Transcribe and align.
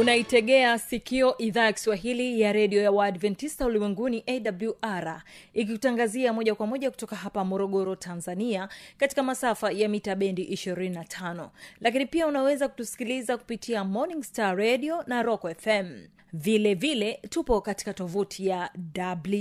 unaitegea 0.00 0.78
sikio 0.78 1.38
idhaa 1.38 1.64
ya 1.64 1.72
kiswahili 1.72 2.40
ya 2.40 2.52
redio 2.52 2.82
ya 2.82 2.90
waadventista 2.90 3.66
ulimwenguni 3.66 4.24
awr 4.26 5.22
ikikutangazia 5.54 6.32
moja 6.32 6.54
kwa 6.54 6.66
moja 6.66 6.90
kutoka 6.90 7.16
hapa 7.16 7.44
morogoro 7.44 7.96
tanzania 7.96 8.68
katika 8.96 9.22
masafa 9.22 9.70
ya 9.72 9.88
mita 9.88 10.14
bendi 10.14 10.44
25 10.44 11.48
lakini 11.80 12.06
pia 12.06 12.26
unaweza 12.26 12.68
kutusikiliza 12.68 13.36
kupitia 13.36 13.84
morning 13.84 14.22
star 14.22 14.56
radio 14.56 15.02
na 15.06 15.22
rock 15.22 15.46
fm 15.60 16.06
vile 16.32 16.74
vile 16.74 17.12
tupo 17.30 17.60
katika 17.60 17.94
tovuti 17.94 18.46
ya 18.46 18.70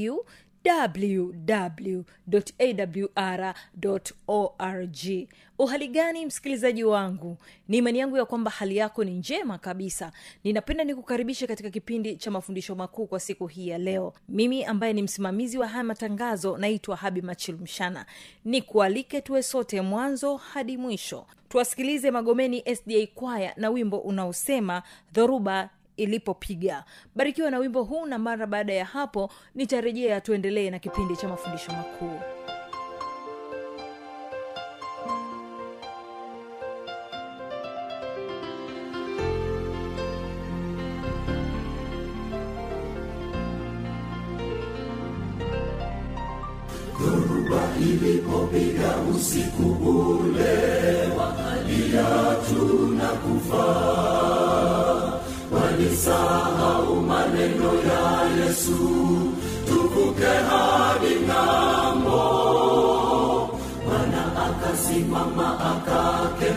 w 0.08 0.18
www.awr.org 3.78 5.28
uhali 5.60 5.88
gani 5.88 6.26
msikilizaji 6.26 6.84
wangu? 6.84 7.38
Ni 7.68 7.78
imani 7.78 8.00
yangu 8.00 8.18
ya 8.18 8.26
kwamba 8.26 8.52
hali 8.52 8.78
yako 8.78 9.04
ni 9.04 9.12
njema 9.12 9.58
kabisa. 9.58 10.12
Ninapenda 10.44 10.84
nikukaribishe 10.84 11.48
katika 11.48 11.70
kipindi 11.70 12.16
cha 12.16 12.32
mafundisho 12.32 12.76
makuu 12.76 13.08
kwa 13.08 13.20
siku 13.20 13.48
hii 13.48 13.68
ya 13.68 13.78
leo. 13.78 14.14
Mimi 14.30 14.64
ambaye 14.66 14.94
ni 14.94 15.02
msimamizi 15.02 15.58
wa 15.58 15.68
haya 15.68 15.84
matangazo 15.84 16.58
naitwa 16.58 16.96
habi 16.96 17.22
machilumshana 17.22 18.06
ni 18.46 18.62
kualike 18.62 19.22
tuwe 19.22 19.44
sote 19.44 19.82
mwanzo 19.82 20.36
hadi 20.36 20.78
mwisho. 20.78 21.26
Tuwasikilize 21.50 22.12
magomeni 22.12 22.64
sda 22.76 23.08
kwaya 23.16 23.54
na 23.58 23.70
wimbo 23.70 23.98
unaosema 23.98 24.84
dhoruba 25.14 25.70
ilipopiga. 25.98 26.84
Barikiwa 27.16 27.52
na 27.52 27.58
wimbo 27.60 27.84
huu 27.84 28.06
na 28.06 28.18
mara 28.20 28.48
baada 28.48 28.74
ya 28.74 28.86
hapo 28.86 29.32
nitarejea 29.56 30.22
tuendelee 30.22 30.70
na 30.70 30.80
kipindi 30.80 31.16
cha 31.18 31.28
mafundisho 31.28 31.72
makuu 31.72 32.20
ilipopiga 48.54 48.96
usiku 49.16 49.90
ule 49.90 50.58
wakalia 51.20 52.36
tunakufa 52.50 53.66
walisahau 55.52 56.96
maneno 56.96 57.74
ya 57.88 58.46
yesu 58.46 58.78
tuvuke 59.68 60.26
hadi 60.50 61.16
ng'ambo. 61.28 62.24
Bwana 63.86 64.24
akasimama 64.46 65.48
akakemea 65.60 66.57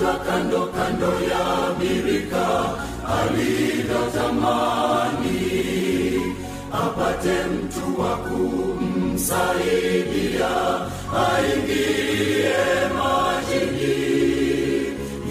mgonjwa 0.00 0.14
kando 0.24 0.62
kando 0.72 1.12
ya 1.30 1.44
birika 1.78 2.46
alivyotamani 3.20 5.36
apate 6.72 7.36
mtu 7.44 8.00
wa 8.00 8.16
kumsaidia 8.16 9.60
aingie 11.28 12.54
majini. 12.98 13.98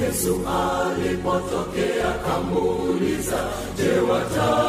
Yesu 0.02 0.34
alipotokea 0.48 2.12
kamuuliza 2.26 3.40
je 3.78 3.92
wataka 4.12 4.69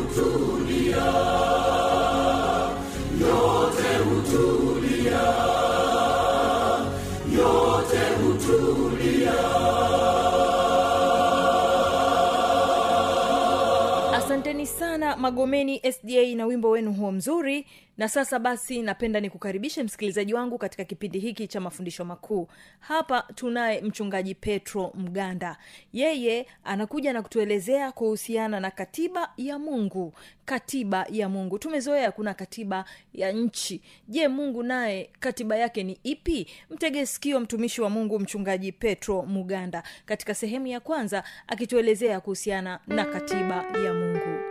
magomeni 15.31 15.81
sda 15.91 16.35
na 16.35 16.45
wimbo 16.45 16.69
wenu 16.69 16.93
huo 16.93 17.11
mzuri. 17.11 17.65
Na 17.97 18.09
sasa 18.09 18.39
basi 18.39 18.81
napenda 18.81 19.19
nikukaribishe 19.19 19.83
msikilizaji 19.83 20.33
wangu 20.33 20.57
katika 20.57 20.83
kipindi 20.83 21.19
hiki 21.19 21.47
cha 21.47 21.59
mafundisho 21.61 22.05
makuu. 22.05 22.47
Hapa 22.79 23.21
tunaye 23.35 23.81
mchungaji 23.81 24.35
petro 24.35 24.91
mganda. 24.95 25.57
Yeye 25.93 26.47
anakuja 26.63 27.13
na 27.13 27.21
kutuelezea 27.21 27.91
kuhusiana 27.91 28.59
na 28.59 28.71
katiba 28.71 29.33
ya 29.37 29.59
mungu. 29.59 30.13
Katiba 30.45 31.05
ya 31.11 31.29
mungu. 31.29 31.59
Tumezoea 31.59 32.11
kuna 32.11 32.33
katiba 32.33 32.85
ya 33.13 33.31
nchi. 33.31 33.81
Je 34.07 34.27
mungu 34.27 34.63
naye 34.63 35.09
katiba 35.19 35.55
yake 35.57 35.83
ni 35.83 35.99
ipi? 36.03 36.47
Mtege 36.69 37.05
sikio 37.05 37.39
mtumishi 37.39 37.81
wa 37.81 37.89
mungu 37.89 38.19
mchungaji 38.19 38.71
petro 38.71 39.21
muganda 39.21 39.83
katika 40.05 40.33
sehemu 40.35 40.67
ya 40.67 40.79
kwanza 40.79 41.23
akituelezea 41.47 42.19
kuhusiana 42.19 42.79
na 42.87 43.05
katiba 43.05 43.65
ya 43.85 43.93
mungu 43.93 44.50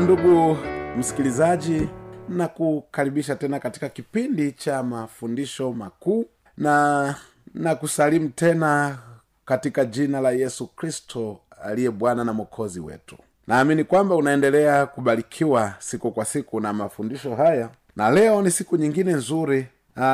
ndugu 0.00 0.56
msikilizaji 0.98 1.88
na 2.28 2.48
kukaribisha 2.48 3.36
tena 3.36 3.58
katika 3.60 3.88
kipindi 3.88 4.52
cha 4.52 4.82
mafundisho 4.82 5.72
makuu 5.72 6.26
na 6.56 7.14
na 7.54 7.74
kusalimu 7.74 8.28
tena 8.28 8.98
katika 9.44 9.84
jina 9.84 10.20
la 10.20 10.30
yesu 10.30 10.66
kristo 10.66 11.40
aliye 11.64 11.90
bwana 11.90 12.24
na 12.24 12.32
mwokozi 12.32 12.80
wetu. 12.80 13.16
Naamini 13.46 13.84
kwamba 13.84 14.14
unaendelea 14.16 14.86
kubarikiwa 14.86 15.74
siku 15.78 16.10
kwa 16.10 16.24
siku 16.24 16.60
na 16.60 16.72
mafundisho 16.72 17.34
haya 17.34 17.70
na 17.96 18.10
leo 18.10 18.42
ni 18.42 18.50
siku 18.50 18.76
nyingine 18.76 19.12
nzuri 19.12 19.66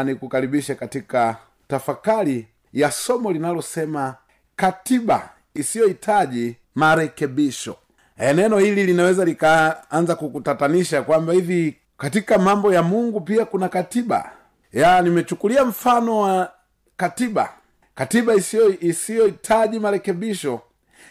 nikukaribishe 0.04 0.74
katika 0.74 1.36
tafakari 1.68 2.48
ya 2.72 2.90
somo 2.90 3.32
linalosema 3.32 4.14
katiba 4.56 5.30
isiyohitaji 5.54 6.56
marekebisho 6.74 7.76
e, 8.18 8.32
neno 8.32 8.58
hili 8.58 8.86
linaweza 8.86 9.24
likaanza 9.24 10.14
kukutatanisha 10.16 11.02
kwamba 11.02 11.32
hivi 11.32 11.76
katika 11.98 12.38
mambo 12.38 12.74
ya 12.74 12.82
mungu 12.82 13.20
pia 13.20 13.44
kuna 13.44 13.68
katiba. 13.68 14.30
Ya 14.72 15.02
nimechukulia 15.02 15.64
mfano 15.64 16.18
wa 16.20 16.52
katiba. 16.96 17.48
Katiba 17.94 18.34
isiyohitaji 18.80 19.78
marekebisho 19.78 20.60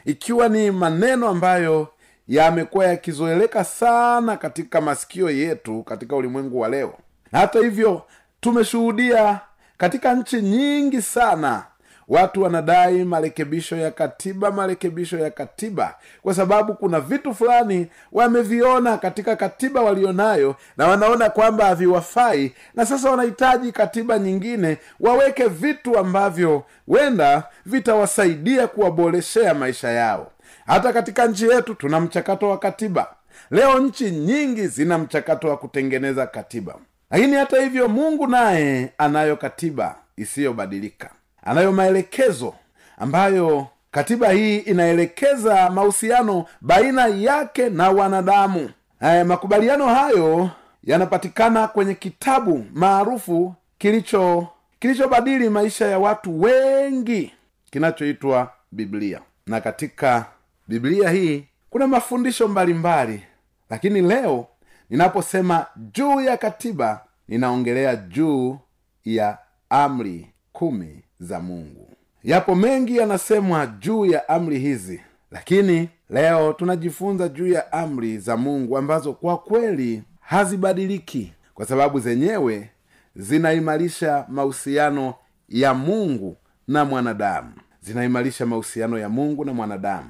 ikiwa 0.06 0.50
ni 0.50 0.72
maneno 0.72 1.28
ambayo 1.28 1.88
yamekuwa 2.28 2.86
yakizoeleka 2.86 3.63
sana 3.63 4.38
katika 4.38 4.81
masikio 4.81 5.30
yetu 5.30 5.84
katika 5.84 6.16
ulimwengu 6.16 6.60
wa 6.60 6.69
leo. 6.69 6.94
Hata 7.31 7.60
hivyo 7.60 8.02
tumeshuhudia 8.42 9.40
katika 9.78 10.13
nchi 10.13 10.42
nyingi 10.42 11.02
sana 11.02 11.63
watu 12.07 12.42
wanadai 12.42 13.04
marekebisho 13.04 13.78
ya 13.78 13.92
katiba 13.92 14.52
marekebisho 14.52 15.18
ya 15.19 15.30
katiba 15.31 15.96
kwa 16.22 16.34
sababu 16.34 16.74
kuna 16.74 17.00
vitu 17.00 17.34
fulani 17.36 17.88
wameviona 18.12 18.98
katika 18.98 19.36
katiba 19.36 19.81
walionayo 19.81 20.56
na 20.78 20.88
wanaona 20.88 21.30
kwamba 21.30 21.66
haviwafai 21.66 22.54
na 22.75 22.86
sasa 22.86 23.12
wanahitaji 23.12 23.72
katiba 23.72 24.19
nyingine 24.19 24.78
waweke 25.00 25.46
vitu 25.48 25.98
ambavyo 25.98 26.63
wenda 26.88 27.44
vitawasaidia 27.66 28.68
kuwaboreshea 28.68 29.54
maisha 29.54 29.90
yao. 29.90 30.31
Hata 30.66 30.94
katika 30.94 31.28
nchi 31.28 31.50
yetu 31.50 31.75
tuna 31.75 32.00
mchakato 32.00 32.50
wa 32.50 32.57
katiba. 32.57 33.07
Leo 33.52 33.80
nchi 33.80 34.12
nyingi 34.12 34.68
zina 34.68 34.98
mchakato 34.98 35.48
wa 35.50 35.57
kutengeneza 35.57 36.28
katiba. 36.28 36.75
Lakini 37.12 37.36
hata 37.36 37.62
hivyo 37.62 37.88
mungu 37.88 38.28
naye 38.28 38.94
anayo 38.98 39.36
katiba 39.38 39.96
isiyobadilika 40.18 41.10
anayo 41.45 41.71
maelekezo 41.71 42.53
ambayo 42.97 43.68
katiba 43.92 44.30
hii 44.30 44.57
inaelekeza 44.57 45.69
mahusiano 45.69 46.45
baina 46.62 47.06
yake 47.07 47.69
na 47.69 47.89
wanadamu 47.89 48.69
e, 49.01 49.24
makubaliano 49.24 49.86
hayo 49.88 50.50
yanapatikana 50.83 51.68
kwenye 51.68 51.94
kitabu 51.95 52.65
maarufu 52.74 53.53
kilicho 53.77 54.47
kilichobadili 54.80 55.50
maisha 55.50 55.86
ya 55.88 56.00
watu 56.00 56.42
wengi 56.42 57.31
kinachoitwa 57.71 58.51
biblia 58.71 59.21
na 59.47 59.62
katika 59.62 60.25
biblia 60.68 61.09
hii 61.09 61.45
kuna 61.69 61.88
mafundisho 61.88 62.47
mbalimbali 62.47 63.13
mbali. 63.13 63.25
lakini 63.69 64.01
leo 64.01 64.47
ninaposema 64.89 65.65
juu 65.75 66.21
ya 66.21 66.38
katiba 66.38 67.06
ninaongelea 67.27 67.95
juu 67.95 68.57
ya 69.06 69.38
amri 69.69 70.27
kumi 70.53 71.03
za 71.20 71.40
mungu. 71.40 71.90
Yapo 72.24 72.56
mengi 72.56 72.98
yanasemwa 72.98 73.66
juu 73.68 74.06
ya 74.06 74.30
amri 74.30 74.60
hizi 74.60 75.02
lakini 75.32 75.90
leo 76.10 76.54
tunajifunza 76.54 77.28
juu 77.28 77.48
ya 77.48 77.72
amri 77.74 78.18
za 78.18 78.38
mungu 78.38 78.78
ambazo 78.78 79.14
kwa 79.14 79.38
kweli 79.38 80.04
hazibadiliki 80.20 81.34
kwa 81.54 81.66
sababu 81.66 82.00
zenyewe 82.00 82.70
zinaimarisha 83.16 84.26
mahusiano 84.30 85.14
ya 85.50 85.74
mungu 85.74 86.38
na 86.68 86.86
mwanadamu. 86.86 87.52
Zinaimarisha 87.82 88.46
mahusiano 88.46 89.00
ya 89.00 89.10
mungu 89.10 89.46
na 89.46 89.54
mwanadamu. 89.54 90.10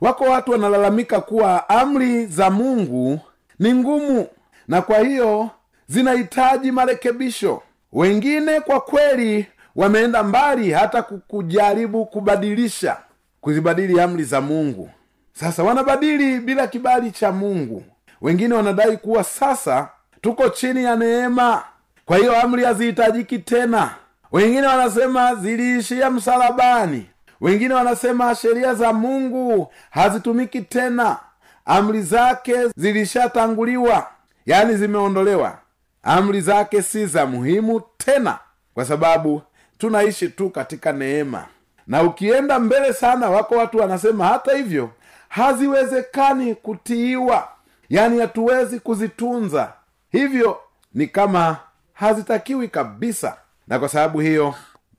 Wako 0.00 0.24
watu 0.24 0.50
wanalalamika 0.50 1.20
kuwa 1.20 1.68
amri 1.68 2.26
za 2.26 2.50
mungu 2.50 3.20
ni 3.58 3.74
ngumu 3.74 4.26
na 4.68 4.82
kwa 4.82 4.98
hiyo 4.98 5.50
zinahitaji 5.86 6.72
marekebisho. 6.72 7.62
Wengine 7.92 8.60
kwa 8.60 8.80
kweli 8.80 9.46
wameenda 9.76 10.22
mbali 10.22 10.72
hata 10.72 11.02
kujaribu 11.02 12.06
kubadilisha 12.06 12.96
kuzibadili 13.40 14.00
amri 14.00 14.24
za 14.24 14.40
mungu. 14.40 14.90
Sasa 15.32 15.62
wanabadili 15.62 16.40
bila 16.40 16.66
kibali 16.66 17.10
cha 17.10 17.32
mungu. 17.32 17.84
Wengine 18.20 18.54
wanadai 18.54 18.96
kuwa 18.96 19.24
sasa 19.24 19.88
tuko 20.20 20.48
chini 20.48 20.84
ya 20.84 20.96
neema 20.96 21.62
kwa 22.04 22.16
hiyo 22.16 22.40
amri 22.42 22.64
hazihitajiki 22.64 23.38
tena. 23.38 23.90
Wengine 24.32 24.66
wanasema 24.66 25.34
ziliishia 25.34 26.10
msalabani. 26.10 27.06
Wengine 27.40 27.74
wanasema 27.74 28.34
sheria 28.34 28.74
za 28.74 28.92
mungu 28.92 29.72
hazitumiki 29.90 30.60
tena. 30.60 31.16
Amri 31.64 32.02
zake 32.02 32.54
zilishatanguliwa 32.76 34.06
yaani 34.46 34.74
zimeondolewa. 34.76 35.58
Amri 36.02 36.40
zake 36.40 36.82
si 36.82 37.06
za 37.06 37.26
muhimu 37.26 37.82
tena 37.98 38.38
kwa 38.74 38.84
sababu 38.84 39.42
tunaishi 39.78 40.28
tu 40.28 40.50
katika 40.50 40.92
neema. 40.92 41.44
Na 41.86 42.02
ukienda 42.02 42.58
mbele 42.58 42.92
sana 42.92 43.30
wako 43.30 43.54
watu 43.54 43.78
wanasema 43.78 44.26
hata 44.26 44.56
hivyo 44.56 44.90
haziwezekani 45.28 46.54
kutiiwa. 46.54 47.48
Yaani 47.88 48.18
hatuwezi 48.20 48.80
kuzitunza. 48.80 49.72
Hivyo 50.12 50.58
ni 50.94 51.06
kama 51.06 51.56
hazitakiwi 51.92 52.68
kabisa. 52.68 53.36
Na 53.68 53.78
kwa 53.78 53.88
sababu 53.88 54.20
hiyo 54.20 54.54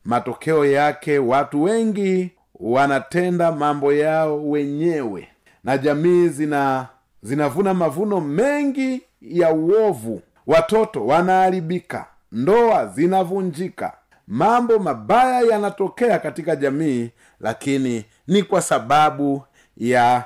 matokeo 0.05 0.65
yake 0.65 1.19
watu 1.19 1.63
wengi 1.63 2.31
wanatenda 2.55 3.51
mambo 3.51 3.93
yao 3.93 4.50
wenyewe. 4.50 5.27
Na 5.63 5.77
jamii 5.77 6.27
zina 6.27 6.88
zinavuna 7.24 7.74
mavuno 7.74 8.22
mengi 8.22 9.01
ya 9.22 9.51
uovu. 9.53 10.22
Watoto 10.48 11.05
wanaharibika 11.05 12.05
ndoa 12.31 12.86
zinavunjika 12.88 13.93
mambo 14.27 14.79
mabaya 14.79 15.41
yanatokea 15.41 16.19
katika 16.19 16.55
jamii 16.55 17.10
lakini 17.39 18.05
ni 18.27 18.43
kwa 18.43 18.62
sababu 18.62 19.43
ya 19.77 20.24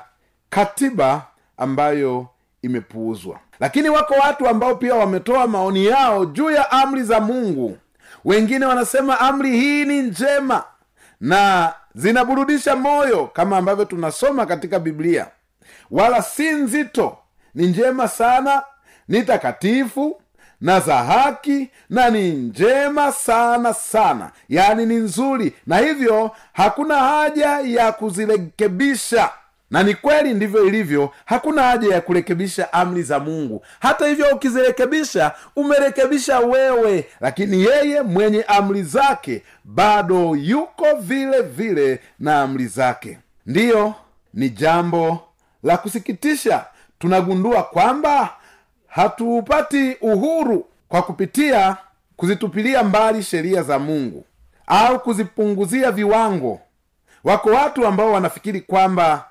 katiba 0.50 1.22
ambayo 1.56 2.26
imepuuzwa. 2.62 3.38
Lakini 3.60 3.88
wako 3.88 4.14
watu 4.14 4.48
ambao 4.48 4.74
pia 4.74 4.94
wametoa 4.94 5.46
maoni 5.46 5.86
yao 5.86 6.24
juu 6.26 6.50
ya 6.50 6.70
amri 6.70 7.02
za 7.02 7.20
mungu. 7.20 7.78
Wengine 8.24 8.66
wanasema 8.66 9.20
amri 9.20 9.50
hii 9.50 9.84
ni 9.84 10.02
njema 10.02 10.64
na 11.20 11.72
zinaburudisha 11.94 12.76
moyo 12.76 13.26
kama 13.26 13.56
ambavyo 13.58 13.84
tunasoma 13.84 14.46
katika 14.46 14.78
biblia. 14.78 15.26
Wala 15.90 16.22
si 16.22 16.50
nzito 16.50 17.18
ni 17.54 17.66
njema 17.66 18.08
sana 18.08 18.62
ni 19.08 19.22
takatifu 19.22 20.21
na 20.62 20.80
za 20.80 20.96
haki 20.96 21.70
na 21.90 22.10
ni 22.10 22.30
njema 22.30 23.12
sana 23.12 23.74
sana. 23.74 24.30
Yaani 24.48 24.86
ni 24.86 24.94
nzuri. 24.94 25.52
Na 25.66 25.78
hivyo 25.78 26.30
hakuna 26.52 26.98
haja 26.98 27.48
ya 27.64 27.92
kuzirekebisha. 27.92 29.30
Na 29.70 29.82
ni 29.82 29.94
kweli 29.94 30.34
ndivyo 30.34 30.64
ilivyo 30.66 31.10
hakuna 31.24 31.62
haja 31.62 31.94
ya 31.94 32.00
kurekebisha 32.00 32.72
amri 32.72 33.02
za 33.02 33.18
mungu. 33.20 33.64
Hata 33.80 34.06
hivyo 34.06 34.26
ukizirekebisha 34.34 35.32
umerekebisha 35.56 36.38
wewe. 36.40 37.06
Lakini 37.20 37.62
yeye 37.64 38.02
mwenye 38.02 38.42
amri 38.42 38.82
zake 38.82 39.42
bado 39.64 40.36
yuko 40.36 40.86
vile 41.00 41.42
vile 41.42 42.00
na 42.18 42.42
amri 42.42 42.66
zake. 42.66 43.18
Ndiyo 43.46 43.94
ni 44.34 44.50
jambo 44.50 45.20
la 45.62 45.76
kusikitisha. 45.76 46.64
Tunagundua 46.98 47.62
kwamba 47.62 48.30
hatuupati 48.92 49.96
uhuru 50.00 50.66
kwa 50.88 51.02
kupitia 51.02 51.76
kuzitupilia 52.16 52.82
mbali 52.84 53.22
sheria 53.22 53.62
za 53.62 53.78
mungu 53.78 54.24
au 54.66 55.00
kuzipunguzia 55.00 55.90
viwango. 55.92 56.60
Wako 57.24 57.50
watu 57.50 57.86
ambao 57.86 58.12
wanafikiri 58.12 58.60
kwamba 58.60 59.24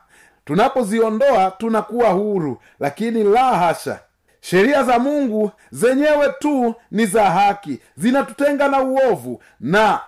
tunapoziondoa 0.46 1.52
tunakuwa 1.52 2.10
huru 2.10 2.62
lakini 2.80 3.24
la 3.24 3.44
hasha. 3.44 4.00
Sheria 4.42 4.84
za 4.84 5.00
mungu 5.00 5.52
zenyewe 5.72 6.30
tu 6.40 6.76
ni 6.92 7.06
za 7.06 7.30
haki 7.32 7.80
zinatutenga 7.98 8.68
na 8.68 8.82
uovu 8.82 9.44
na 9.60 10.00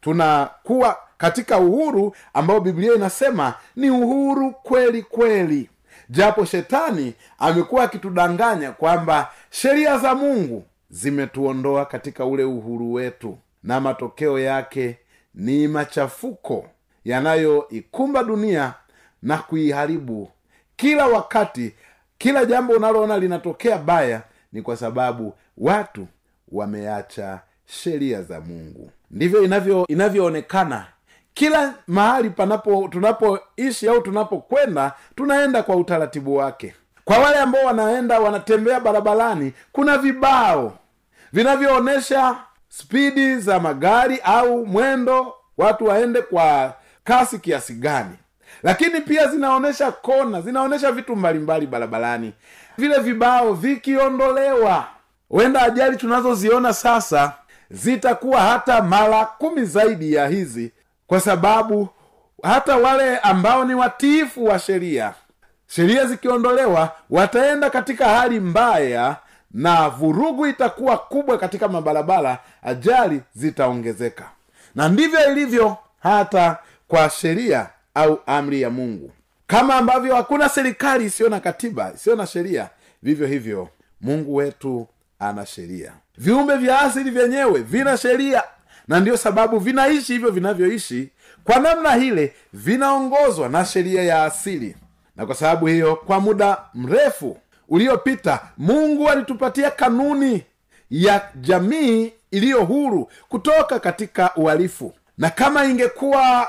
tunakuwa 0.00 0.96
katika 1.18 1.58
uhuru 1.58 2.16
ambao 2.34 2.60
biblia 2.60 2.94
inasema 2.94 3.54
ni 3.76 3.90
uhuru 3.90 4.50
kweli 4.52 5.02
kweli 5.02 5.70
japo 6.08 6.44
shetani 6.44 7.14
amekuwa 7.38 7.84
akitudanganya 7.84 8.72
kwamba 8.72 9.30
sheria 9.50 9.98
za 9.98 10.14
mungu 10.14 10.64
zimetuondoa 10.90 11.84
katika 11.86 12.24
ule 12.24 12.44
uhuru 12.44 12.92
wetu 12.92 13.38
na 13.62 13.80
matokeo 13.80 14.38
yake 14.38 14.98
ni 15.34 15.68
machafuko 15.68 16.66
yanayoikumba 17.04 18.24
dunia 18.24 18.74
na 19.22 19.38
kuiharibu 19.38 20.30
kila 20.76 21.06
wakati. 21.06 21.74
Kila 22.18 22.44
jambo 22.44 22.72
unaloona 22.72 23.18
linatokea 23.18 23.78
baya 23.78 24.22
ni 24.52 24.62
kwa 24.62 24.76
sababu 24.76 25.34
watu 25.58 26.06
wameacha 26.52 27.40
sheria 27.66 28.22
za 28.22 28.40
mungu. 28.40 28.90
Ndivyo 29.10 29.42
inavyo 29.42 29.86
inavyoonekana 29.88 30.86
kila 31.38 31.74
mahali 31.86 32.30
panapo 32.30 32.88
tunapoishi 32.90 33.88
au 33.88 34.00
tunapokwenda 34.00 34.92
tunaenda 35.16 35.62
kwa 35.62 35.76
utaratibu 35.76 36.36
wake. 36.36 36.74
Kwa 37.04 37.18
wale 37.18 37.38
ambao 37.38 37.64
wanaenda 37.64 38.20
wanatembea 38.20 38.80
barabarani 38.80 39.52
kuna 39.72 39.98
vibao 39.98 40.78
vinavyoonyesha 41.32 42.36
spidi 42.68 43.36
za 43.36 43.60
magari 43.60 44.20
au 44.24 44.66
mwendo 44.66 45.34
watu 45.58 45.84
waende 45.86 46.22
kwa 46.22 46.74
kasi 47.04 47.38
kiasi 47.38 47.74
gani. 47.74 48.16
Lakini 48.62 49.00
pia 49.00 49.26
zinaonyesha 49.26 49.92
kona 49.92 50.40
zinaonyesha 50.40 50.92
vitu 50.92 51.16
mbalimbali 51.16 51.66
barabarani. 51.66 52.32
Vile 52.78 52.98
vibao 52.98 53.52
vikiondolewa 53.54 54.86
huenda 55.28 55.62
ajali 55.62 55.96
tunazoziona 55.96 56.72
sasa 56.72 57.32
zitakuwa 57.70 58.40
hata 58.40 58.82
mara 58.82 59.24
kumi 59.26 59.64
zaidi 59.64 60.12
ya 60.14 60.28
hizi 60.28 60.72
kwa 61.08 61.20
sababu 61.20 61.88
hata 62.42 62.76
wale 62.76 63.18
ambao 63.18 63.64
ni 63.64 63.74
watiifu 63.74 64.44
wa 64.44 64.58
sheria 64.58 65.14
sheria 65.66 66.06
zikiondolewa 66.06 66.92
wataenda 67.10 67.70
katika 67.70 68.08
hali 68.08 68.40
mbaya 68.40 69.16
na 69.50 69.88
vurugu 69.88 70.46
itakuwa 70.46 70.98
kubwa 70.98 71.38
katika 71.38 71.68
mabarabara 71.68 72.38
ajali 72.62 73.20
zitaongezeka. 73.34 74.24
Na 74.74 74.88
ndivyo 74.88 75.32
ilivyo 75.32 75.76
hata 76.02 76.56
kwa 76.88 77.10
sheria 77.10 77.66
au 77.94 78.20
amri 78.26 78.62
ya 78.62 78.70
mungu. 78.70 79.10
Kama 79.46 79.74
ambavyo 79.74 80.14
hakuna 80.16 80.48
serikali 80.48 81.04
isiyo 81.04 81.28
na 81.28 81.40
katiba 81.40 81.92
isiyo 81.94 82.16
na 82.16 82.26
sheria 82.26 82.68
vivyo 83.02 83.26
hivyo 83.26 83.68
mungu 84.00 84.34
wetu 84.34 84.86
ana 85.18 85.46
sheria. 85.46 85.92
Viumbe 86.18 86.56
vya 86.56 86.80
asili 86.80 87.10
vyenyewe 87.10 87.60
vina 87.60 87.96
sheria 87.96 88.42
na 88.88 89.00
ndiyo 89.00 89.16
sababu 89.16 89.58
vinaishi 89.58 90.12
hivyo 90.12 90.30
vinavyoishi. 90.30 91.08
Kwa 91.44 91.58
namna 91.58 91.94
hile 91.94 92.34
vinaongozwa 92.52 93.48
na 93.48 93.64
sheria 93.64 94.02
ya 94.02 94.24
asili. 94.24 94.76
Na 95.16 95.26
kwa 95.26 95.34
sababu 95.34 95.66
hiyo 95.66 95.96
kwa 95.96 96.20
muda 96.20 96.58
mrefu 96.74 97.38
uliopita 97.68 98.40
mungu 98.58 99.08
alitupatia 99.10 99.70
kanuni 99.70 100.44
ya 100.90 101.20
jamii 101.40 102.12
iliyo 102.30 102.64
huru 102.64 103.10
kutoka 103.28 103.80
katika 103.80 104.34
uhalifu. 104.36 104.94
Na 105.18 105.30
kama 105.30 105.64
ingekuwa 105.64 106.48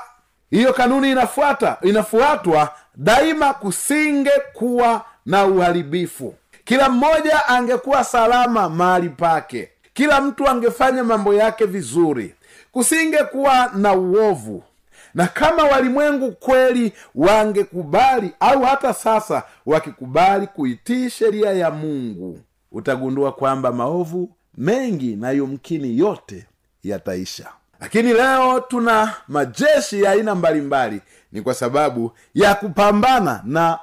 hiyo 0.50 0.74
kanuni 0.74 1.12
inafuata 1.12 1.78
inafuatwa 1.82 2.74
daima 2.96 3.54
kusinge 3.54 4.32
kuwa 4.54 5.06
na 5.26 5.46
uharibifu. 5.46 6.36
Kila 6.66 6.90
mmoja 6.90 7.48
angekuwa 7.48 8.04
salama 8.04 8.70
mahali 8.70 9.10
pake 9.10 9.70
kila 10.00 10.22
mtu 10.22 10.48
angefanya 10.50 11.04
mambo 11.04 11.34
yake 11.34 11.66
vizuri 11.66 12.36
kusingekuwa 12.72 13.72
na 13.76 13.94
uovu. 13.94 14.64
Na 15.14 15.28
kama 15.28 15.64
walimwengu 15.64 16.32
kweli 16.32 16.94
wangekubali 17.16 18.32
au 18.40 18.62
hata 18.64 18.94
sasa 18.94 19.44
wakikubali 19.66 20.48
kuitii 20.48 21.10
sheria 21.10 21.54
ya 21.54 21.72
mungu 21.72 22.40
utagundua 22.72 23.32
kwamba 23.32 23.72
maovu 23.72 24.30
mengi 24.58 25.16
na 25.16 25.32
yumkini 25.32 25.98
yote 26.00 26.46
yataisha. 26.84 27.48
Lakini 27.80 28.14
leo 28.14 28.60
tuna 28.60 29.14
majeshi 29.28 30.02
ya 30.04 30.12
aina 30.12 30.36
mbalimbali. 30.36 31.02
Ni 31.32 31.42
kwa 31.42 31.54
sababu 31.54 32.12
ya 32.34 32.56
kupambana 32.56 33.42
na 33.46 33.80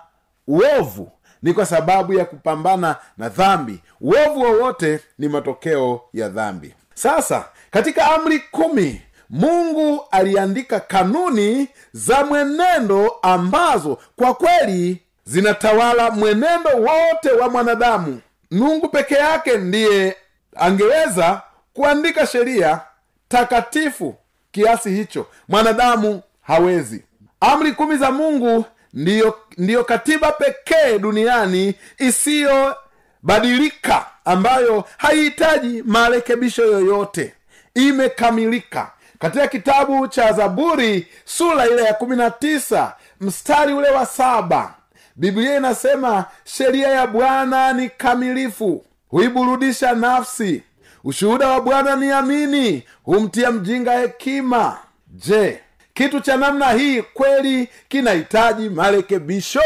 uovu 0.46 1.10
ni 1.46 1.52
kwa 1.54 1.66
sababu 1.66 2.14
ya 2.14 2.24
kupambana 2.24 2.96
na 3.18 3.28
dhambi. 3.28 3.80
Uovu 4.00 4.40
wowote 4.40 5.00
ni 5.18 5.28
matokeo 5.28 6.00
ya 6.12 6.28
dhambi. 6.28 6.74
Sasa 6.94 7.48
katika 7.70 8.14
amri 8.14 8.38
kumi 8.50 9.02
mungu 9.30 10.04
aliandika 10.10 10.80
kanuni 10.80 11.68
za 11.92 12.24
mwenendo 12.24 13.14
ambazo 13.22 13.98
kwa 14.16 14.34
kweli 14.34 15.02
zinatawala 15.24 16.10
mwenendo 16.10 16.70
wote 16.70 17.30
wa 17.40 17.48
mwanadamu. 17.50 18.20
Mungu 18.50 18.88
peke 18.88 19.14
yake 19.14 19.56
ndiye 19.58 20.16
angeweza 20.56 21.42
kuandika 21.74 22.26
sheria 22.26 22.80
takatifu 23.28 24.14
kiasi 24.52 24.90
hicho. 24.90 25.26
Mwanadamu 25.48 26.22
hawezi. 26.42 27.04
Amri 27.40 27.72
kumi 27.72 27.96
za 27.96 28.10
mungu 28.10 28.64
ndiyo, 28.96 29.38
ndiyo 29.58 29.84
katiba 29.84 30.32
pekee 30.32 30.98
duniani 30.98 31.74
isiyobadilika 31.98 34.06
ambayo 34.24 34.84
haihitaji 34.98 35.82
marekebisho 35.82 36.62
yoyote. 36.64 37.34
Imekamilika. 37.74 38.90
Katika 39.18 39.46
kitabu 39.48 40.08
cha 40.08 40.32
zaburi 40.32 41.06
sura 41.24 41.66
ile 41.66 41.82
ya 41.84 41.94
kumi 41.94 42.16
na 42.16 42.30
tisa 42.30 42.94
mstari 43.20 43.72
ule 43.74 43.90
wa 43.90 44.06
saba 44.06 44.74
biblia 45.16 45.56
inasema 45.56 46.24
sheria 46.44 46.88
ya 46.88 47.06
bwana 47.06 47.72
ni 47.72 47.88
kamilifu 47.90 48.84
huiburudisha 49.08 49.92
nafsi. 49.92 50.62
Ushuhuda 51.04 51.48
wa 51.48 51.60
bwana 51.60 51.96
ni 51.96 52.10
amini 52.10 52.82
humtia 53.04 53.50
mjinga 53.50 53.98
hekima. 53.98 54.78
Je 55.08 55.60
kitu 55.96 56.20
cha 56.20 56.36
namna 56.36 56.72
hii 56.72 57.02
kweli 57.02 57.68
kinahitaji 57.88 58.68
marekebisho. 58.68 59.62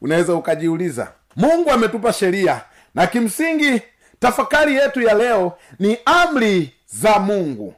Unaweza 0.00 0.34
ukajiuliza 0.34 1.12
mungu 1.36 1.70
ametupa 1.70 2.12
sheria 2.12 2.60
na 2.94 3.06
kimsingi 3.06 3.82
tafakari 4.20 4.74
yetu 4.74 5.00
ya 5.00 5.14
leo 5.14 5.58
ni 5.78 5.98
amri 6.04 6.72
za 6.86 7.18
mungu. 7.18 7.74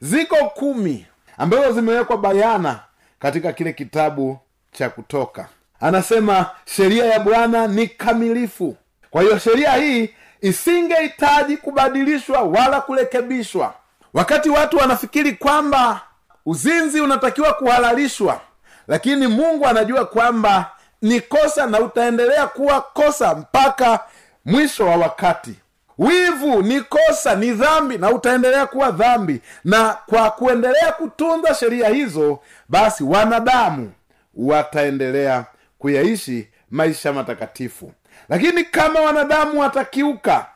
Ziko 0.00 0.36
kumi 0.36 1.06
ambazo 1.38 1.72
zimewekwa 1.72 2.16
bayana 2.18 2.80
katika 3.18 3.52
kile 3.52 3.72
kitabu 3.72 4.38
cha 4.72 4.90
kutoka. 4.90 5.48
Anasema 5.80 6.50
sheria 6.64 7.04
ya 7.04 7.20
bwana 7.20 7.66
ni 7.66 7.86
kamilifu. 7.88 8.76
Kwa 9.10 9.22
hiyo 9.22 9.38
sheria 9.38 9.72
hii 9.72 10.10
isingehitaji 10.40 11.56
kubadilishwa 11.56 12.40
wala 12.42 12.80
kurekebishwa. 12.80 13.74
Wakati 14.14 14.50
watu 14.50 14.76
wanafikiri 14.76 15.32
kwamba 15.32 16.00
uzinzi 16.46 17.00
unatakiwa 17.00 17.52
kuhalalishwa 17.52 18.40
lakini 18.88 19.26
mungu 19.26 19.66
anajua 19.66 20.04
kwamba 20.06 20.70
ni 21.02 21.20
kosa 21.20 21.66
na 21.66 21.80
utaendelea 21.80 22.46
kuwa 22.46 22.80
kosa 22.80 23.34
mpaka 23.34 24.00
mwisho 24.44 24.86
wa 24.86 24.96
wakati. 24.96 25.54
Wivu 25.98 26.62
ni 26.62 26.80
kosa 26.80 27.34
ni 27.34 27.52
dhambi 27.52 27.98
na 27.98 28.10
utaendelea 28.10 28.66
kuwa 28.66 28.90
dhambi. 28.90 29.40
Na 29.64 29.96
kwa 30.06 30.30
kuendelea 30.30 30.92
kutunza 30.92 31.54
sheria 31.54 31.88
hizo 31.88 32.38
basi 32.68 33.04
wanadamu 33.04 33.92
wataendelea 34.34 35.44
kuyaishi 35.78 36.48
maisha 36.70 37.12
matakatifu. 37.12 37.92
Lakini 38.28 38.64
kama 38.64 39.00
wanadamu 39.00 39.60
watakiuka 39.60 40.46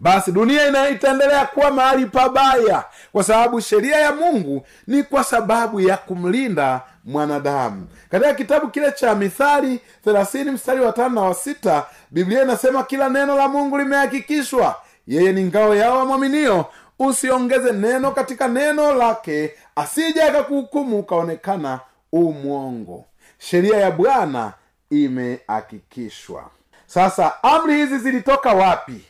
basi 0.00 0.32
dunia 0.32 0.66
ina 0.68 0.88
itaendelea 0.88 1.46
kuwa 1.46 1.70
mahali 1.70 2.06
pabaya 2.06 2.84
kwa 3.12 3.24
sababu 3.24 3.60
sheria 3.60 3.96
ya 3.96 4.12
mungu 4.12 4.66
ni 4.86 5.02
kwa 5.02 5.24
sababu 5.24 5.80
ya 5.80 5.96
kumlinda 5.96 6.80
mwanadamu. 7.04 7.86
Katika 8.10 8.34
kitabu 8.34 8.68
kile 8.68 8.92
cha 8.92 9.14
mithali 9.14 9.80
thelathini 10.04 10.50
mstari 10.50 10.80
wa 10.80 10.92
tano 10.92 11.14
na 11.14 11.20
wa 11.20 11.34
sita 11.34 11.86
biblia 12.10 12.42
inasema 12.42 12.82
kila 12.82 13.08
neno 13.08 13.36
la 13.36 13.48
mungu 13.48 13.78
limehakikishwa. 13.78 14.76
Yeye 15.06 15.32
ni 15.32 15.44
ngao 15.44 15.74
yao 15.74 15.98
wamwaminio 15.98 16.66
usiongeze 16.98 17.72
neno 17.72 18.10
katika 18.10 18.48
neno 18.48 18.92
lake 18.94 19.54
asije 19.76 20.22
akakuhukumu 20.22 20.98
ukaonekana 20.98 21.80
umwongo 22.12 23.04
sheria 23.38 23.76
ya 23.76 23.90
bwana 23.90 24.52
imehakikishwa. 24.90 26.44
Sasa 26.86 27.42
amri 27.42 27.76
hizi 27.76 27.98
zilitoka 27.98 28.52
wapi 28.54 29.00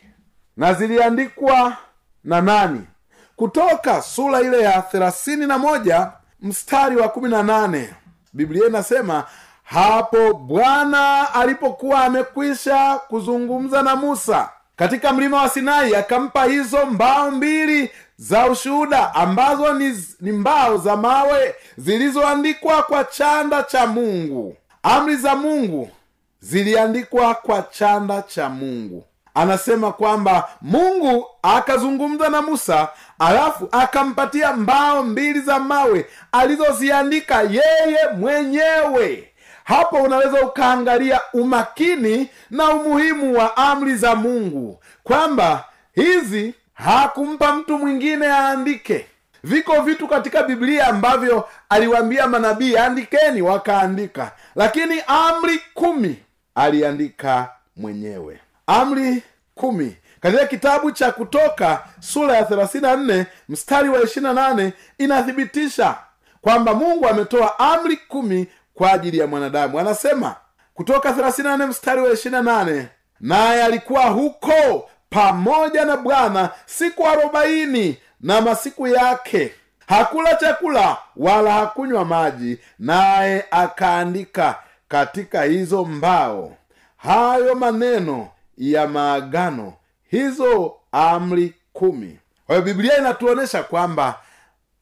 na 0.59 0.75
ziliandikwa 0.75 1.77
na 2.25 2.41
nani? 2.41 2.81
Kutoka 3.37 4.03
sura 4.03 4.41
ile 4.41 4.61
ya 4.62 4.83
thelathini 4.83 5.47
na 5.47 5.59
moja 5.59 6.11
mstari 6.43 6.97
wa 6.97 7.09
kumi 7.09 7.29
na 7.29 7.43
nane 7.43 7.95
biblia 8.33 8.67
inasema 8.67 9.25
hapo 9.62 10.35
bwana 10.35 11.35
alipokuwa 11.35 12.05
amekwisha 12.05 12.99
kuzungumza 13.09 13.83
na 13.83 13.97
musa 13.97 14.49
katika 14.77 15.12
mlima 15.12 15.43
wa 15.43 15.49
sinai 15.49 15.97
akampa 15.97 16.45
hizo 16.45 16.87
mbao 16.87 17.31
mbili 17.31 17.91
za 18.17 18.47
ushuhuda 18.47 19.15
ambazo 19.15 19.75
ni, 19.75 20.05
ni 20.21 20.33
mbao 20.33 20.77
za 20.77 20.97
mawe 20.97 21.55
zilizoandikwa 21.77 22.83
kwa 22.83 23.05
chanda 23.05 23.62
cha 23.62 23.87
mungu. 23.87 24.57
Amri 24.83 25.17
za 25.17 25.37
mungu 25.37 25.91
ziliandikwa 26.41 27.35
kwa 27.35 27.62
chanda 27.62 28.23
cha 28.23 28.49
mungu 28.49 29.05
anasema 29.42 29.92
kwamba 29.92 30.49
mungu 30.62 31.26
akazungumza 31.42 32.28
na 32.28 32.42
musa 32.42 32.88
alafu 33.18 33.68
akampatia 33.73 34.52
mbao 34.52 35.02
mbili 35.02 35.40
za 35.40 35.59
mawe 35.59 36.07
alizoziandika 36.33 37.40
yeye 37.42 37.99
mwenyewe. 38.16 39.33
Hapo 39.64 39.97
unaweza 39.97 40.42
ukaangalia 40.42 41.21
umakini 41.33 42.30
na 42.50 42.71
umuhimu 42.71 43.38
wa 43.38 43.57
amri 43.57 43.97
za 43.97 44.14
mungu 44.14 44.80
kwamba 45.04 45.64
hizi 45.95 46.54
hakumpa 46.75 47.52
mtu 47.54 47.78
mwingine 47.78 48.26
aandike. 48.26 49.07
Viko 49.45 49.80
vitu 49.83 50.09
katika 50.09 50.42
biblia 50.42 50.87
ambavyo 50.87 51.49
aliwaambia 51.68 52.26
manabii 52.26 52.76
andikeni 52.76 53.42
wakaandika. 53.42 54.33
Lakini 54.57 55.02
amri 55.07 55.61
kumi 55.75 56.16
aliandika 56.54 57.49
mwenyewe 57.76 58.40
amri 58.68 59.22
kumi. 59.54 59.96
Katika 60.20 60.46
kitabu 60.46 60.90
cha 60.92 61.12
kutoka 61.12 61.84
sura 62.00 62.37
ya 62.37 62.42
34 62.42 63.25
mstari 63.48 63.88
wa 63.88 63.98
28 64.00 64.72
inathibitisha 64.98 65.96
kwamba 66.40 66.75
mungu 66.75 67.08
ametoa 67.08 67.58
amri 67.58 67.96
kumi 67.96 68.46
kwa 68.75 68.92
ajili 68.92 69.18
ya 69.18 69.26
mwanadamu. 69.26 69.78
Anasema 69.78 70.37
kutoka 70.75 71.10
34 71.10 71.66
mstari 71.66 72.00
wa 72.02 72.08
28 72.10 72.84
naye 73.20 73.62
alikuwa 73.64 74.02
huko 74.06 74.90
pamoja 75.10 75.84
na 75.84 75.96
bwana 75.96 76.50
siku 76.66 77.06
arobaini 77.08 77.98
na 78.20 78.40
masiku 78.40 78.87
yake. 78.87 79.54
Hakula 79.88 80.34
chakula 80.34 80.96
wala 81.16 81.52
hakunywa 81.52 82.04
maji 82.04 82.58
naye 82.78 83.44
akaandika 83.50 84.54
katika 84.88 85.42
hizo 85.42 85.84
mbao 85.84 86.52
hayo 86.96 87.54
maneno 87.54 88.28
ya 88.59 88.87
maagano 88.88 89.73
hizo 90.11 90.75
amri 90.93 91.55
kumi. 91.73 92.19
Kwa 92.47 92.55
hiyo 92.57 92.65
biblia 92.67 92.99
inatuonyesha 92.99 93.62
kwamba 93.62 94.21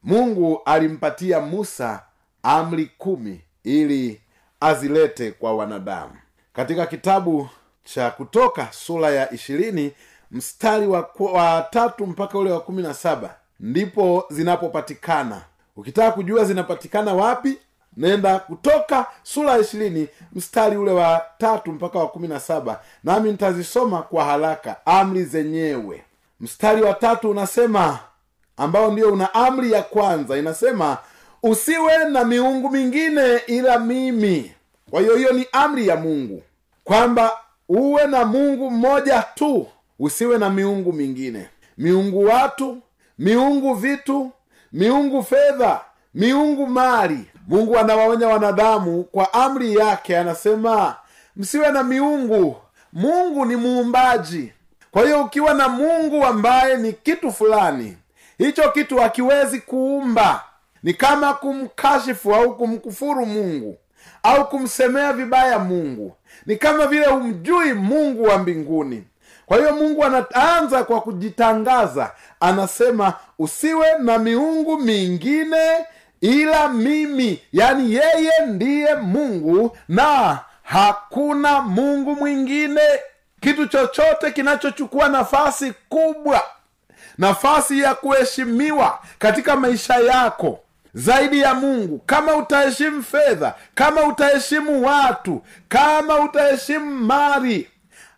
mungu 0.02 0.60
alimpatia 0.64 1.40
musa 1.40 2.02
amri 2.42 2.90
kumi 2.98 3.40
ili 3.64 4.20
azilete 4.60 5.30
kwa 5.32 5.54
wanadamu. 5.56 6.12
Katika 6.52 6.86
kitabu 6.86 7.48
cha 7.84 8.10
kutoka 8.10 8.68
sura 8.72 9.10
ya 9.10 9.32
ishirini 9.32 9.92
mstari 10.30 10.86
wa, 10.86 11.10
wa 11.18 11.68
tatu 11.70 12.06
mpaka 12.06 12.38
ule 12.38 12.50
wa 12.50 12.60
kumi 12.60 12.82
na 12.82 12.94
saba 12.94 13.34
ndipo 13.60 14.24
zinapopatikana. 14.30 15.42
Ukitaka 15.76 16.12
kujua 16.12 16.44
zinapatikana 16.44 17.14
wapi 17.14 17.58
nenda 17.96 18.38
kutoka 18.38 19.06
sura 19.22 19.58
ishirini 19.58 20.08
mstari 20.32 20.76
ule 20.76 20.90
wa 20.92 21.22
tatu 21.38 21.72
mpaka 21.72 21.98
wa 21.98 22.08
kumi 22.08 22.28
na 22.28 22.40
saba 22.40 22.80
nami 23.04 23.30
nitazisoma 23.32 24.02
kwa 24.02 24.24
haraka 24.24 24.86
amri 24.86 25.24
zenyewe. 25.24 26.02
Mstari 26.40 26.82
wa 26.82 26.94
tatu 26.94 27.30
unasema 27.30 27.98
ambao 28.56 28.90
ndio 28.92 29.12
una 29.12 29.34
amri 29.34 29.72
ya 29.72 29.82
kwanza 29.82 30.36
inasema 30.36 30.98
usiwe 31.42 32.04
na 32.10 32.24
miungu 32.24 32.70
mingine 32.70 33.36
ila 33.46 33.78
mimi. 33.78 34.52
Kwa 34.90 35.00
hiyo 35.00 35.16
hiyo 35.16 35.32
ni 35.32 35.46
amri 35.52 35.88
ya 35.88 35.96
mungu 35.96 36.42
kwamba 36.84 37.32
uwe 37.68 38.06
na 38.06 38.24
mungu 38.24 38.70
mmoja 38.70 39.22
tu 39.34 39.66
usiwe 39.98 40.38
na 40.38 40.50
miungu 40.50 40.92
mingine. 40.92 41.48
Miungu 41.78 42.24
watu 42.24 42.78
miungu 43.18 43.74
vitu 43.74 44.30
miungu 44.72 45.22
fedha 45.22 45.80
miungu 46.20 46.66
mali. 46.66 47.18
Mungu 47.48 47.78
anawaonya 47.78 48.28
wanadamu 48.28 49.04
kwa 49.04 49.32
amri 49.32 49.74
yake 49.74 50.18
anasema 50.18 50.96
msiwe 51.36 51.70
na 51.72 51.82
miungu. 51.82 52.56
Mungu 52.92 53.44
ni 53.44 53.56
muumbaji. 53.56 54.52
Kwa 54.90 55.02
hiyo 55.02 55.22
ukiwa 55.24 55.54
na 55.54 55.68
mungu 55.68 56.24
ambaye 56.26 56.76
ni 56.76 56.92
kitu 56.92 57.32
fulani 57.32 57.96
hicho 58.38 58.70
kitu 58.70 58.96
hakiwezi 58.98 59.60
kuumba. 59.60 60.42
Ni 60.82 60.94
kama 60.94 61.34
kumkashifu 61.34 62.34
au 62.34 62.56
kumkufuru 62.56 63.26
mungu 63.26 63.78
au 64.22 64.48
kumsemea 64.48 65.12
vibaya 65.12 65.58
mungu. 65.58 66.16
Ni 66.46 66.56
kama 66.56 66.86
vile 66.86 67.06
humjui 67.06 67.72
mungu 67.72 68.22
wa 68.22 68.38
mbinguni. 68.38 69.04
Kwa 69.46 69.56
hiyo 69.56 69.74
mungu 69.74 70.04
anaanza 70.04 70.84
kwa 70.84 71.00
kujitangaza. 71.00 72.10
Anasema 72.40 73.12
usiwe 73.38 73.86
na 73.98 74.18
miungu 74.18 74.78
mingine 74.78 75.86
ila 76.20 76.68
mimi 76.68 77.40
yani 77.52 77.92
yeye 77.94 78.32
ndiye 78.46 78.94
mungu 78.94 79.76
na 79.88 80.38
hakuna 80.62 81.60
mungu 81.60 82.16
mwingine. 82.16 82.80
Kitu 83.40 83.66
chochote 83.66 84.30
kinachochukua 84.30 85.08
nafasi 85.08 85.72
kubwa 85.88 86.42
nafasi 87.18 87.80
ya 87.80 87.94
kuheshimiwa 87.94 88.98
katika 89.18 89.56
maisha 89.56 89.94
yako 89.94 90.60
zaidi 90.94 91.40
ya 91.40 91.54
mungu 91.54 91.98
kama 92.06 92.36
utaheshimu 92.36 93.02
fedha 93.02 93.54
kama 93.74 94.02
utaheshimu 94.04 94.86
watu 94.86 95.42
kama 95.68 96.20
utaheshimu 96.20 96.90
mali 97.04 97.68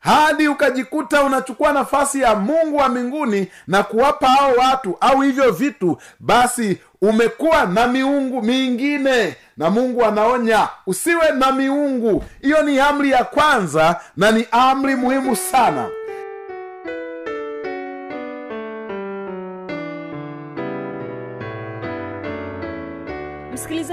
hadi 0.00 0.48
ukajikuta 0.48 1.22
unachukua 1.22 1.72
nafasi 1.72 2.20
ya 2.20 2.34
mungu 2.34 2.76
wa 2.76 2.88
mbinguni 2.88 3.48
na 3.66 3.82
kuwapa 3.82 4.28
hao 4.28 4.52
watu 4.52 4.96
au 5.00 5.20
hivyo 5.20 5.52
vitu 5.52 5.98
basi 6.20 6.78
umekuwa 7.02 7.66
na 7.66 7.86
miungu 7.86 8.42
mingine. 8.42 9.36
Na 9.56 9.70
mungu 9.70 10.04
anaonya 10.04 10.68
usiwe 10.86 11.30
na 11.30 11.52
miungu. 11.52 12.24
Hiyo 12.42 12.62
ni 12.62 12.80
amri 12.80 13.10
ya 13.10 13.24
kwanza 13.24 14.00
na 14.16 14.30
ni 14.30 14.46
amri 14.50 14.96
muhimu 14.96 15.36
sana 15.36 15.88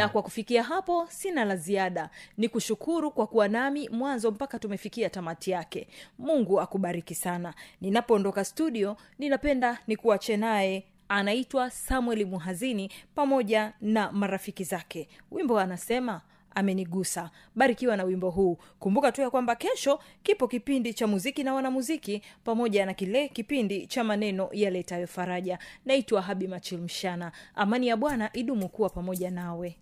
na 0.00 0.08
kwa 0.08 0.22
kufikia 0.22 0.62
hapo 0.62 1.06
sina 1.10 1.44
la 1.44 1.56
ziada. 1.56 2.10
Ni 2.36 2.48
kushukuru 2.48 3.10
kwa 3.10 3.26
kuwa 3.26 3.48
nami 3.48 3.88
mwanzo 3.88 4.30
mpaka 4.30 4.58
tumefikia 4.58 5.10
tamati 5.10 5.50
yake. 5.50 5.88
Mungu 6.18 6.60
akubariki 6.60 7.14
sana. 7.14 7.54
Ninapoondoka 7.80 8.44
studio 8.44 8.96
ninapenda 9.18 9.78
nikuache 9.86 10.36
naye. 10.36 10.84
Anaitwa 11.08 11.70
samueli 11.70 12.24
muhazini 12.24 12.92
pamoja 13.14 13.72
na 13.80 14.12
marafiki 14.12 14.64
zake. 14.64 15.08
Wimbo 15.30 15.58
anasema 15.58 16.20
amenigusa. 16.54 17.30
Barikiwa 17.54 17.96
na 17.96 18.04
wimbo 18.04 18.30
huu. 18.30 18.58
Kumbuka 18.78 19.12
tu 19.12 19.20
ya 19.20 19.30
kwamba 19.30 19.56
kesho 19.56 20.00
kipo 20.22 20.48
kipindi 20.48 20.94
cha 20.94 21.06
muziki 21.06 21.44
na 21.44 21.54
wanamuziki 21.54 22.22
pamoja 22.44 22.86
na 22.86 22.94
kile 22.94 23.28
kipindi 23.28 23.86
cha 23.86 24.04
maneno 24.04 24.48
yaletayo 24.52 25.06
faraja. 25.06 25.58
Naitwa 25.84 26.22
habi 26.22 26.48
machilmshana 26.48 27.32
amani 27.54 27.86
ya 27.88 27.96
bwana 27.96 28.30
idumu 28.32 28.68
kuwa 28.68 28.90
pamoja 28.90 29.30
nawe 29.30 29.76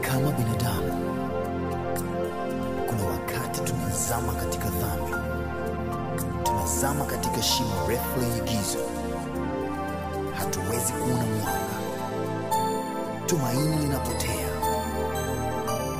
kama 0.00 0.30
binadamu 0.32 0.92
kuna 2.86 3.04
wakati 3.10 3.60
tunazama 3.60 4.32
katika 4.32 4.64
dhambi. 4.68 5.14
Tunazama 6.42 7.04
katika 7.04 7.42
shimo 7.42 7.88
refu 7.88 8.20
lenye 8.20 8.40
giza. 8.40 8.78
Hatuwezi 10.38 10.92
kuona 10.92 11.14
mwanga. 11.14 11.78
Tumaini 13.26 13.76
linapotea. 13.76 14.48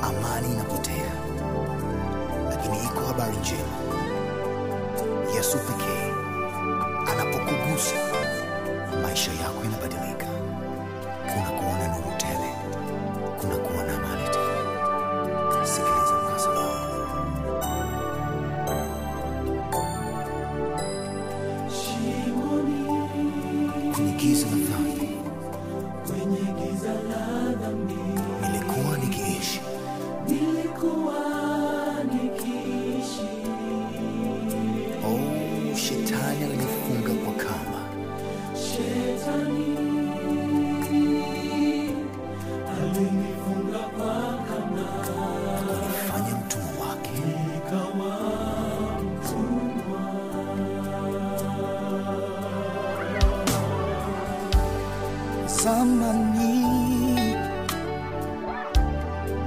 Amani 0.03 0.53
inapotea. 0.53 1.11
Lakini 2.49 2.77
iko 2.83 3.05
habari 3.07 3.37
njema. 3.37 3.79
Yesu 5.35 5.57
pekee 5.57 6.11
anapokugusa 7.11 7.95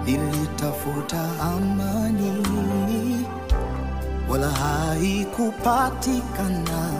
nilitafuta 0.05 1.25
amani 1.41 2.47
wala 4.29 4.51
haikupatikana 4.51 6.91